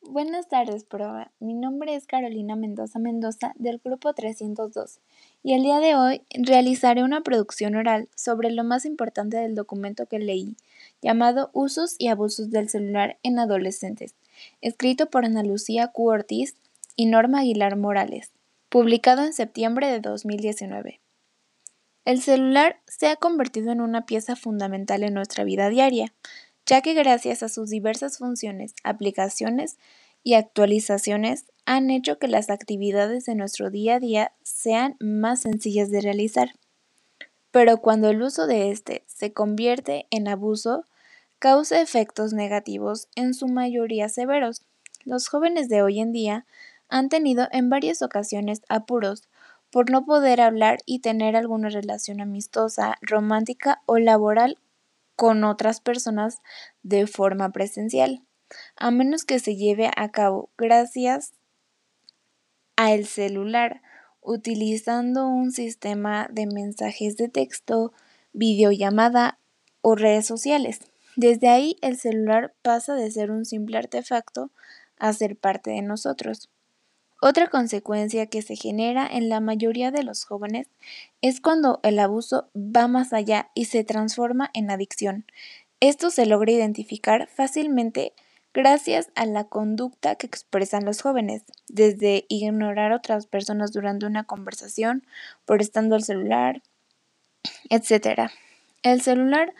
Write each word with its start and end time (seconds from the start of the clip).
Buenas 0.00 0.48
tardes, 0.48 0.84
prueba. 0.84 1.30
Mi 1.38 1.52
nombre 1.52 1.94
es 1.94 2.06
Carolina 2.06 2.56
Mendoza 2.56 2.98
Mendoza 2.98 3.52
del 3.56 3.82
grupo 3.84 4.14
302 4.14 4.98
y 5.42 5.52
el 5.52 5.62
día 5.62 5.78
de 5.78 5.94
hoy 5.94 6.22
realizaré 6.30 7.02
una 7.02 7.20
producción 7.20 7.74
oral 7.74 8.08
sobre 8.14 8.50
lo 8.50 8.64
más 8.64 8.86
importante 8.86 9.36
del 9.36 9.54
documento 9.54 10.06
que 10.06 10.18
leí, 10.18 10.56
llamado 11.02 11.50
Usos 11.52 11.96
y 11.98 12.08
abusos 12.08 12.50
del 12.50 12.70
celular 12.70 13.18
en 13.22 13.38
adolescentes, 13.38 14.14
escrito 14.62 15.10
por 15.10 15.26
Ana 15.26 15.42
Lucía 15.42 15.88
Q. 15.88 16.24
Y 16.96 17.04
Norma 17.04 17.40
Aguilar 17.40 17.76
Morales, 17.76 18.32
publicado 18.70 19.22
en 19.22 19.34
septiembre 19.34 19.88
de 19.88 20.00
2019. 20.00 21.00
El 22.06 22.22
celular 22.22 22.80
se 22.86 23.08
ha 23.08 23.16
convertido 23.16 23.70
en 23.70 23.82
una 23.82 24.06
pieza 24.06 24.34
fundamental 24.34 25.02
en 25.02 25.12
nuestra 25.12 25.44
vida 25.44 25.68
diaria, 25.68 26.14
ya 26.72 26.80
que 26.80 26.94
gracias 26.94 27.42
a 27.42 27.50
sus 27.50 27.68
diversas 27.68 28.16
funciones, 28.16 28.74
aplicaciones 28.82 29.76
y 30.22 30.32
actualizaciones 30.32 31.44
han 31.66 31.90
hecho 31.90 32.18
que 32.18 32.28
las 32.28 32.48
actividades 32.48 33.26
de 33.26 33.34
nuestro 33.34 33.68
día 33.68 33.96
a 33.96 34.00
día 34.00 34.32
sean 34.42 34.96
más 34.98 35.42
sencillas 35.42 35.90
de 35.90 36.00
realizar. 36.00 36.52
Pero 37.50 37.82
cuando 37.82 38.08
el 38.08 38.22
uso 38.22 38.46
de 38.46 38.70
este 38.70 39.04
se 39.06 39.34
convierte 39.34 40.06
en 40.08 40.28
abuso, 40.28 40.86
causa 41.38 41.78
efectos 41.78 42.32
negativos 42.32 43.08
en 43.16 43.34
su 43.34 43.48
mayoría 43.48 44.08
severos. 44.08 44.62
Los 45.04 45.28
jóvenes 45.28 45.68
de 45.68 45.82
hoy 45.82 46.00
en 46.00 46.10
día 46.10 46.46
han 46.88 47.10
tenido 47.10 47.48
en 47.52 47.68
varias 47.68 48.00
ocasiones 48.00 48.62
apuros 48.70 49.28
por 49.68 49.90
no 49.90 50.06
poder 50.06 50.40
hablar 50.40 50.78
y 50.86 51.00
tener 51.00 51.36
alguna 51.36 51.68
relación 51.68 52.22
amistosa, 52.22 52.96
romántica 53.02 53.82
o 53.84 53.98
laboral 53.98 54.56
con 55.16 55.44
otras 55.44 55.80
personas 55.80 56.40
de 56.82 57.06
forma 57.06 57.50
presencial, 57.52 58.22
a 58.76 58.90
menos 58.90 59.24
que 59.24 59.38
se 59.38 59.56
lleve 59.56 59.90
a 59.96 60.10
cabo 60.10 60.50
gracias 60.56 61.32
al 62.76 63.06
celular, 63.06 63.82
utilizando 64.20 65.26
un 65.26 65.52
sistema 65.52 66.28
de 66.30 66.46
mensajes 66.46 67.16
de 67.16 67.28
texto, 67.28 67.92
videollamada 68.32 69.38
o 69.80 69.94
redes 69.94 70.26
sociales. 70.26 70.80
Desde 71.16 71.48
ahí 71.48 71.76
el 71.82 71.98
celular 71.98 72.54
pasa 72.62 72.94
de 72.94 73.10
ser 73.10 73.30
un 73.30 73.44
simple 73.44 73.78
artefacto 73.78 74.50
a 74.98 75.12
ser 75.12 75.36
parte 75.36 75.70
de 75.70 75.82
nosotros. 75.82 76.48
Otra 77.24 77.46
consecuencia 77.46 78.26
que 78.26 78.42
se 78.42 78.56
genera 78.56 79.06
en 79.06 79.28
la 79.28 79.38
mayoría 79.38 79.92
de 79.92 80.02
los 80.02 80.24
jóvenes 80.24 80.66
es 81.20 81.40
cuando 81.40 81.78
el 81.84 82.00
abuso 82.00 82.50
va 82.56 82.88
más 82.88 83.12
allá 83.12 83.48
y 83.54 83.66
se 83.66 83.84
transforma 83.84 84.50
en 84.54 84.72
adicción. 84.72 85.24
Esto 85.78 86.10
se 86.10 86.26
logra 86.26 86.50
identificar 86.50 87.28
fácilmente 87.28 88.12
gracias 88.52 89.12
a 89.14 89.24
la 89.24 89.44
conducta 89.44 90.16
que 90.16 90.26
expresan 90.26 90.84
los 90.84 91.00
jóvenes, 91.00 91.44
desde 91.68 92.24
ignorar 92.28 92.90
a 92.90 92.96
otras 92.96 93.26
personas 93.26 93.70
durante 93.70 94.04
una 94.04 94.24
conversación, 94.24 95.06
por 95.46 95.62
estando 95.62 95.94
al 95.94 96.02
celular, 96.02 96.60
etc. 97.70 98.32
El 98.82 99.00
celular, 99.00 99.54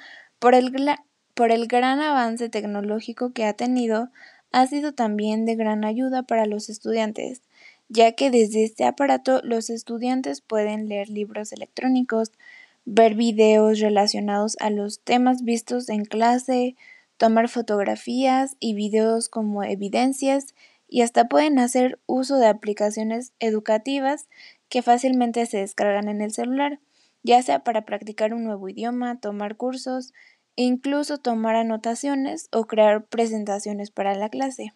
el, 0.52 0.96
por 1.34 1.52
el 1.52 1.68
gran 1.68 2.00
avance 2.00 2.48
tecnológico 2.48 3.32
que 3.32 3.44
ha 3.44 3.52
tenido, 3.52 4.10
ha 4.50 4.66
sido 4.66 4.92
también 4.92 5.46
de 5.46 5.54
gran 5.54 5.84
ayuda 5.84 6.24
para 6.24 6.44
los 6.44 6.68
estudiantes, 6.68 7.40
ya 7.92 8.12
que 8.12 8.30
desde 8.30 8.64
este 8.64 8.84
aparato 8.84 9.40
los 9.44 9.68
estudiantes 9.68 10.40
pueden 10.40 10.88
leer 10.88 11.10
libros 11.10 11.52
electrónicos, 11.52 12.32
ver 12.86 13.14
videos 13.14 13.80
relacionados 13.80 14.56
a 14.60 14.70
los 14.70 15.00
temas 15.00 15.42
vistos 15.42 15.90
en 15.90 16.06
clase, 16.06 16.74
tomar 17.18 17.50
fotografías 17.50 18.56
y 18.60 18.72
videos 18.74 19.28
como 19.28 19.62
evidencias 19.62 20.54
y 20.88 21.02
hasta 21.02 21.28
pueden 21.28 21.58
hacer 21.58 22.00
uso 22.06 22.38
de 22.38 22.46
aplicaciones 22.46 23.34
educativas 23.40 24.26
que 24.70 24.80
fácilmente 24.80 25.44
se 25.44 25.58
descargan 25.58 26.08
en 26.08 26.22
el 26.22 26.32
celular, 26.32 26.80
ya 27.22 27.42
sea 27.42 27.62
para 27.62 27.84
practicar 27.84 28.32
un 28.32 28.44
nuevo 28.44 28.70
idioma, 28.70 29.20
tomar 29.20 29.56
cursos 29.56 30.14
incluso 30.56 31.18
tomar 31.18 31.56
anotaciones 31.56 32.48
o 32.52 32.66
crear 32.66 33.04
presentaciones 33.06 33.90
para 33.90 34.14
la 34.14 34.28
clase. 34.28 34.72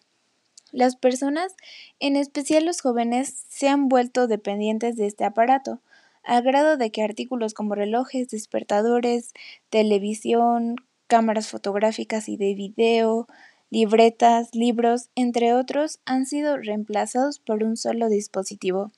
Las 0.71 0.95
personas, 0.95 1.55
en 1.99 2.15
especial 2.15 2.65
los 2.65 2.81
jóvenes, 2.81 3.45
se 3.49 3.69
han 3.69 3.87
vuelto 3.87 4.27
dependientes 4.27 4.95
de 4.95 5.07
este 5.07 5.23
aparato, 5.23 5.81
al 6.23 6.43
grado 6.43 6.75
de 6.77 6.91
que 6.91 7.03
artículos 7.03 7.53
como 7.53 7.73
relojes, 7.73 8.29
despertadores, 8.29 9.31
televisión, 9.69 10.75
cámaras 11.07 11.47
fotográficas 11.47 12.27
y 12.27 12.35
de 12.35 12.53
video, 12.53 13.27
libretas, 13.69 14.53
libros, 14.53 15.09
entre 15.15 15.53
otros, 15.53 15.99
han 16.05 16.25
sido 16.25 16.57
reemplazados 16.57 17.39
por 17.39 17.63
un 17.63 17.77
solo 17.77 18.09
dispositivo. 18.09 18.91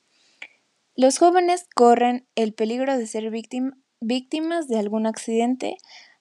Los 0.96 1.18
jóvenes 1.18 1.66
corren 1.74 2.26
el 2.34 2.52
peligro 2.52 2.98
de 2.98 3.06
ser 3.06 3.30
víctimas 3.30 4.68
de 4.68 4.78
algún 4.78 5.06
accidente 5.06 5.76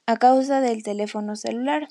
a 0.05 0.17
causa 0.17 0.61
del 0.61 0.83
teléfono 0.83 1.35
celular, 1.35 1.87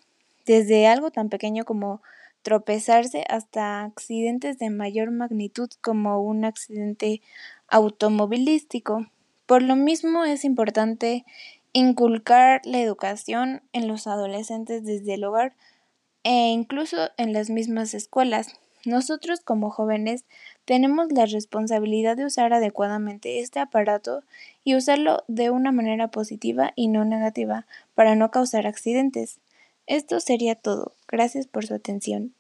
desde 0.47 0.87
algo 0.87 1.11
tan 1.11 1.29
pequeño 1.29 1.65
como 1.65 2.03
tropezarse 2.43 3.25
hasta 3.29 3.83
accidentes 3.83 4.59
de 4.59 4.71
mayor 4.71 5.11
magnitud 5.11 5.69
como 5.81 6.21
un 6.21 6.45
accidente 6.45 7.21
automovilístico. 7.69 9.07
Por 9.47 9.63
lo 9.63 9.77
mismo 9.77 10.25
es 10.25 10.45
importante 10.45 11.25
inculcar 11.73 12.61
la 12.65 12.81
educación 12.81 13.63
en 13.73 13.89
los 13.89 14.07
adolescentes 14.07 14.85
desde 14.85 15.15
el 15.15 15.25
hogar 15.25 15.55
e 16.25 16.51
incluso 16.51 17.11
en 17.17 17.33
las 17.33 17.51
mismas 17.51 17.95
escuelas. 17.95 18.59
Nosotros 18.85 19.41
como 19.41 19.71
jóvenes 19.71 20.25
tenemos 20.65 21.13
la 21.13 21.27
responsabilidad 21.27 22.17
de 22.17 22.27
usar 22.27 22.53
adecuadamente 22.53 23.41
este 23.41 23.61
aparato 23.61 24.23
y 24.65 24.77
usarlo 24.77 25.25
de 25.29 25.51
una 25.51 25.73
manera 25.73 26.09
positiva 26.09 26.73
y 26.77 26.89
no 26.89 27.05
negativa 27.05 27.67
para 27.95 28.15
no 28.15 28.31
causar 28.31 28.67
accidentes. 28.67 29.41
Esto 29.89 30.21
sería 30.21 30.55
todo. 30.55 30.95
Gracias 31.09 31.47
por 31.47 31.65
su 31.65 31.73
atención. 31.73 32.35